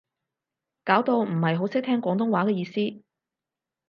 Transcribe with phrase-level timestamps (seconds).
[0.83, 3.03] 搞到唔係好識聽廣東話嘅意思